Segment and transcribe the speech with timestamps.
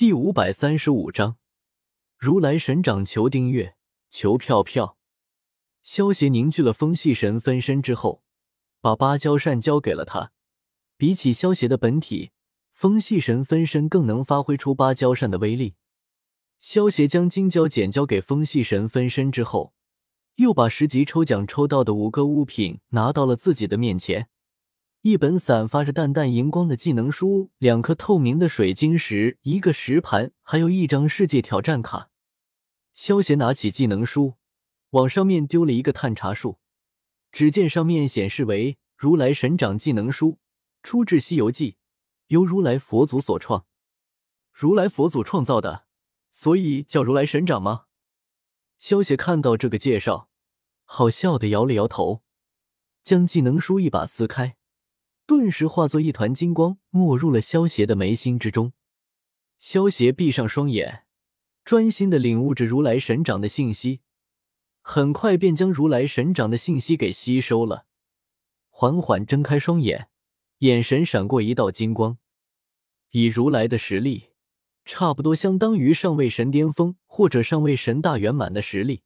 [0.00, 1.36] 第五百三十五章，
[2.16, 3.76] 如来神掌求订阅，
[4.08, 4.96] 求票票。
[5.82, 8.22] 萧协凝聚了风系神分身之后，
[8.80, 10.32] 把芭蕉扇交给了他。
[10.96, 12.30] 比起萧协的本体，
[12.72, 15.74] 风系神分身更能发挥出芭蕉扇的威力。
[16.58, 19.74] 萧协将金胶剪交给风系神分身之后，
[20.36, 24.29] 又把十级抽奖抽到的五个物品拿到了自己的面前。
[25.02, 32.10] 一本散发着淡淡荧光的技能书，两颗透明的水晶石，一个石盘，还有一张世界挑战卡。
[32.92, 34.34] 萧协拿起技能书，
[34.90, 36.58] 往上面丢了一个探查术。
[37.32, 40.38] 只见上面显示为“如来神掌技能书，
[40.82, 41.72] 出自《西游记》，
[42.26, 43.64] 由如来佛祖所创。
[44.52, 45.86] 如来佛祖创造的，
[46.30, 47.86] 所以叫如来神掌吗？
[48.76, 50.28] 萧协看到这个介绍，
[50.84, 52.22] 好笑的摇了摇头，
[53.02, 54.58] 将技能书一把撕开。
[55.30, 58.72] 顿时化作一团金光，没入了萧邪的眉心之中。
[59.60, 61.04] 萧邪闭上双眼，
[61.64, 64.00] 专心的领悟着如来神掌的信息，
[64.80, 67.86] 很快便将如来神掌的信息给吸收了。
[68.70, 70.08] 缓缓睁开双眼，
[70.58, 72.18] 眼神闪过一道金光。
[73.10, 74.30] 以如来的实力，
[74.84, 79.04] 差不多相当于上位神巅峰或者上位神大圆满的实力。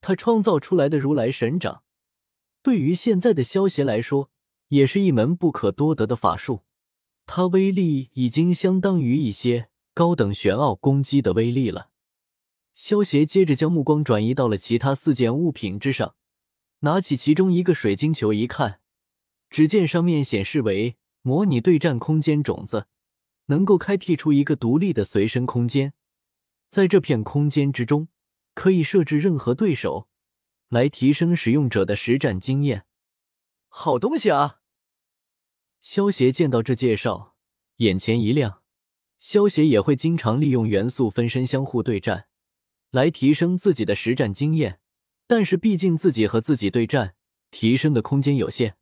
[0.00, 1.82] 他创造出来的如来神掌，
[2.62, 4.30] 对于现在的萧邪来说。
[4.68, 6.62] 也是一门不可多得的法术，
[7.26, 11.90] 它威力已经相当于一些高等玄奥攻击的威力了。
[12.74, 16.14] 萧协接着将目光转移到了其他四件物品之上，
[16.80, 18.80] 拿起其中一个水晶球一看，
[19.50, 22.86] 只见上面显示为“模拟对战空间种子”，
[23.46, 25.94] 能够开辟出一个独立的随身空间，
[26.68, 28.08] 在这片空间之中
[28.54, 30.06] 可以设置任何对手，
[30.68, 32.84] 来提升使用者的实战经验。
[33.68, 34.60] 好东西啊！
[35.80, 37.36] 萧协见到这介绍，
[37.76, 38.62] 眼前一亮。
[39.18, 42.28] 萧协也会经常利用元素分身相互对战，
[42.90, 44.80] 来提升自己的实战经验。
[45.26, 47.14] 但是毕竟自己和自己对战，
[47.50, 48.76] 提升的空间有限。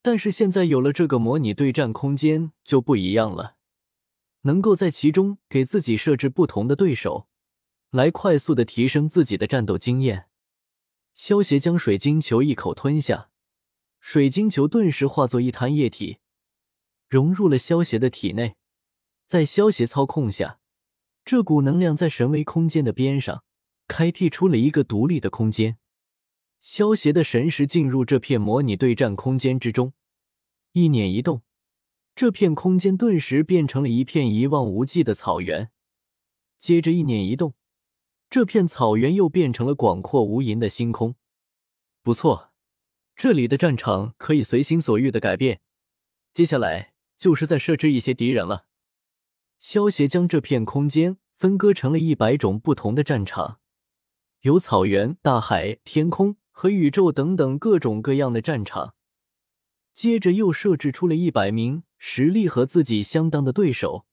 [0.00, 3.56] 但是现在有了这个模拟对战空间就不一样了，
[4.42, 7.28] 能够在其中给自己设置不同的对手，
[7.90, 10.28] 来快速的提升自己的战斗经验。
[11.12, 13.30] 萧协将水晶球一口吞下。
[14.08, 16.18] 水晶球顿时化作一滩液体，
[17.08, 18.54] 融入了萧邪的体内。
[19.26, 20.60] 在萧邪操控下，
[21.24, 23.42] 这股能量在神威空间的边上
[23.88, 25.78] 开辟出了一个独立的空间。
[26.60, 29.92] 萧邪的神识进入这片模拟对战空间之中，
[30.70, 31.42] 一捻一动，
[32.14, 35.72] 这片空间顿时变成了一片一望无际的草原。
[36.60, 37.54] 接着一捻一动，
[38.30, 41.16] 这片草原又变成了广阔无垠的星空。
[42.04, 42.52] 不错。
[43.16, 45.62] 这里的战场可以随心所欲的改变，
[46.34, 48.66] 接下来就是再设置一些敌人了。
[49.58, 53.58] 萧协将这片空间分割成了一百种不同的战场，
[54.42, 58.94] 有草原、大海、天空和宇宙等等各种各样的战场。
[59.94, 64.04] 接着又设置出了一百名实力和自己相当的对手，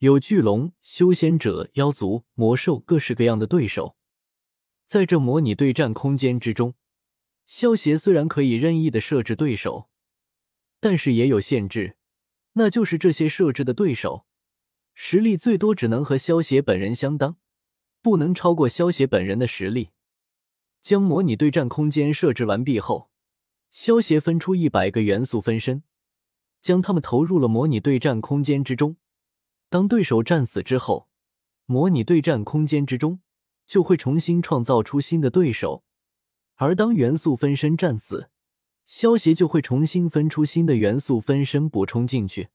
[0.00, 3.96] 有巨龙、修仙者、妖族、魔兽，各式各样的对手。
[4.84, 6.74] 在这模拟对战空间之中。
[7.54, 9.90] 萧协虽然可以任意的设置对手，
[10.80, 11.98] 但是也有限制，
[12.54, 14.24] 那就是这些设置的对手
[14.94, 17.36] 实力最多只能和萧协本人相当，
[18.00, 19.90] 不能超过萧协本人的实力。
[20.80, 23.10] 将模拟对战空间设置完毕后，
[23.70, 25.82] 萧协分出一百个元素分身，
[26.62, 28.96] 将他们投入了模拟对战空间之中。
[29.68, 31.06] 当对手战死之后，
[31.66, 33.20] 模拟对战空间之中
[33.66, 35.84] 就会重新创造出新的对手。
[36.56, 38.30] 而当元素分身战死，
[38.84, 42.50] 萧协就会重新分出新的元素分身补充进去。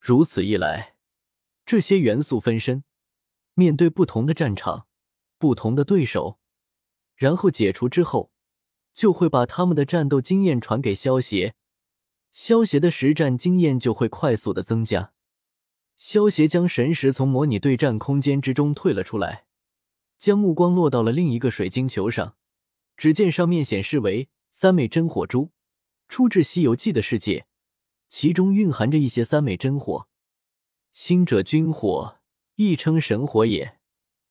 [0.00, 0.94] 如此一来，
[1.66, 2.84] 这些元素分身
[3.54, 4.86] 面对不同的战场、
[5.36, 6.38] 不同的对手，
[7.16, 8.30] 然后解除之后，
[8.94, 11.54] 就会把他们的战斗经验传给萧协，
[12.30, 15.12] 萧协的实战经验就会快速的增加。
[15.96, 19.46] 萧协将神识从模拟对战空间之中退了出来，
[20.16, 22.36] 将目光落到了另一个水晶球上。
[22.98, 25.52] 只见上面显示为三昧真火珠，
[26.08, 27.46] 出自《西游记》的世界，
[28.08, 30.08] 其中蕴含着一些三昧真火。
[30.90, 32.18] 心者君火，
[32.56, 33.78] 亦称神火也，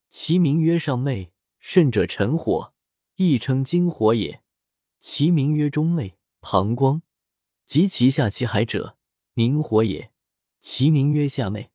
[0.09, 2.73] 其名曰上昧；甚者尘火，
[3.15, 4.43] 亦称金火也，
[4.99, 6.15] 其名曰中昧。
[6.39, 7.01] 膀胱
[7.65, 8.97] 及其下其海者，
[9.33, 10.11] 明火也，
[10.59, 11.71] 其名曰下昧。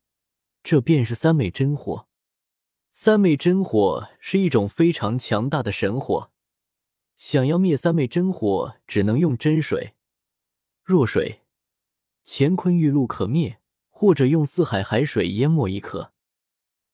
[0.62, 2.06] 这便是三昧真火。
[2.90, 6.31] 三昧真火是一种非常强大的神火。
[7.16, 9.94] 想要灭三昧真火，只能用真水、
[10.82, 11.42] 弱水、
[12.24, 13.60] 乾坤玉露可灭，
[13.90, 16.12] 或者用四海海水淹没亦可。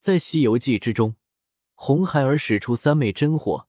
[0.00, 1.16] 在《西游记》之中，
[1.74, 3.68] 红孩儿使出三昧真火，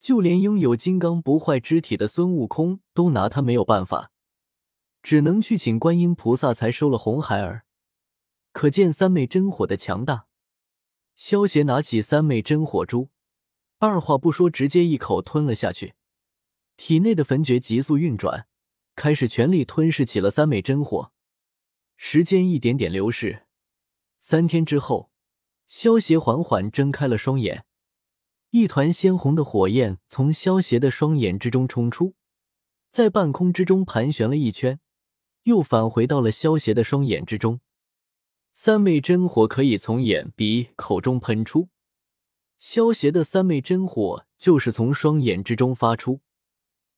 [0.00, 4.10] 就连拥有金刚不坏之体的孙悟空都拿他没有办法，
[5.02, 7.64] 只能去请观音菩萨才收了红孩儿。
[8.52, 10.26] 可见三昧真火的强大。
[11.14, 13.10] 萧协拿起三昧真火珠，
[13.80, 15.94] 二话不说，直接一口吞了下去。
[16.76, 18.48] 体内的焚诀急速运转，
[18.96, 21.12] 开始全力吞噬起了三昧真火。
[21.96, 23.46] 时间一点点流逝，
[24.18, 25.12] 三天之后，
[25.68, 27.66] 萧协缓缓睁开了双眼，
[28.50, 32.16] 一团鲜红的火焰从萧协的双眼之中冲出，
[32.90, 34.80] 在半空之中盘旋了一圈，
[35.44, 37.60] 又返回到了萧协的双眼之中。
[38.52, 41.68] 三昧真火可以从眼、鼻、口中喷出，
[42.58, 46.20] 萧协的三昧真火就是从双眼之中发出，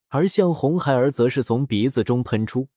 [0.09, 2.69] 而像红孩儿则是从鼻子中喷出。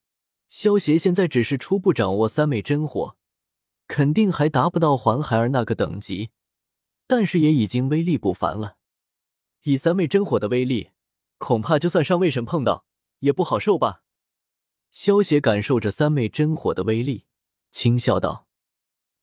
[0.49, 3.15] 萧协现在只是初步掌握三昧真火，
[3.87, 6.31] 肯定还达不到黄孩儿那个等级，
[7.07, 8.75] 但是也已经威力不凡了。
[9.63, 10.89] 以三昧真火的威力，
[11.37, 12.85] 恐怕就算上位神碰到，
[13.19, 14.03] 也不好受吧？
[14.91, 17.25] 萧协感受着三昧真火的威力，
[17.71, 18.47] 轻笑道：“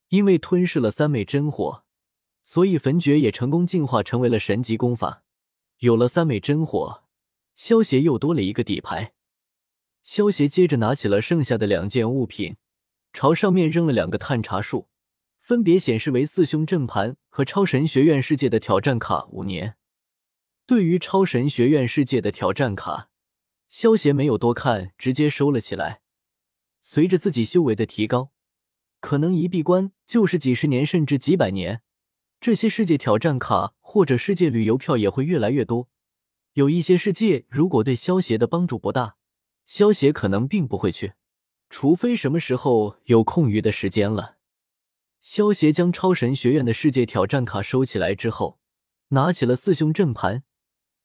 [0.09, 1.85] 因为吞噬了三昧真火，
[2.43, 5.25] 所以焚诀也成功进化成为了神级功法。
[5.79, 7.05] 有了三昧真火，
[7.55, 9.15] 萧协又多了一个底牌。”
[10.03, 12.57] 萧协接着拿起了剩下的两件物品，
[13.13, 14.89] 朝上面扔了两个探查术，
[15.39, 19.77] 分别显示为四凶阵盘和超神学院世界的挑战卡五年。
[20.67, 23.11] 对于超神学院世界的挑战卡，
[23.69, 26.01] 萧协没有多看，直接收了起来。
[26.81, 28.33] 随着自己修为的提高，
[29.01, 31.83] 可能一闭关就是几十年甚至几百年，
[32.41, 35.91] 这些世界挑战卡或者世界旅游票也会越来越多。
[36.55, 39.17] 有一些世界如果对萧协的帮助不大。
[39.67, 41.13] 萧协可能并不会去，
[41.69, 44.39] 除非什么时候有空余的时间了。
[45.21, 48.59] 萧协将超神学院的世界挑战卡收起来之后，
[49.11, 50.43] 拿起了四凶阵盘，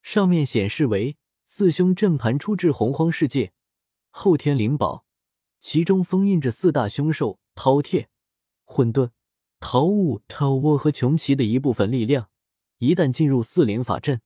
[0.02, 3.52] 上面显示为四凶阵盘出自洪荒世界
[4.10, 5.04] 后天灵宝，
[5.60, 8.06] 其中封印着四大凶兽饕餮、
[8.64, 9.10] 混沌、
[9.60, 12.28] 桃物、桃窝和穷奇的一部分力量。
[12.78, 14.20] 一旦进入四灵法阵，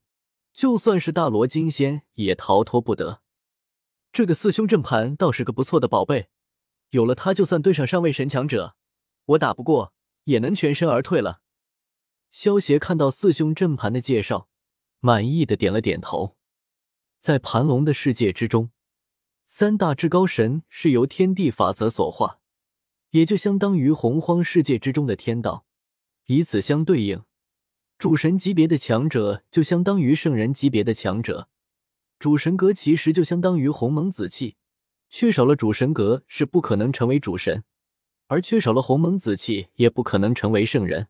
[0.53, 3.23] 就算是大罗金仙也逃脱不得。
[4.13, 6.31] 这个四凶阵盘倒是个不错的宝贝，
[6.91, 8.75] 有了它，就算对上上位神强者，
[9.27, 9.93] 我打不过
[10.25, 11.43] 也能全身而退了。
[12.33, 14.49] 萧协看到四凶阵盘的介绍，
[14.99, 16.37] 满意的点了点头。
[17.21, 18.73] 在盘龙的世界之中，
[19.45, 22.40] 三大至高神是由天地法则所化，
[23.11, 25.65] 也就相当于洪荒世界之中的天道。
[26.27, 27.23] 以此相对应，
[27.99, 31.49] 主神级别的强者就相当于圣人级别的强者。
[32.19, 34.57] 主神格其实就相当于鸿蒙紫气，
[35.09, 37.65] 缺少了主神格是不可能成为主神，
[38.29, 41.09] 而缺少了鸿蒙紫气也不可能成为圣人。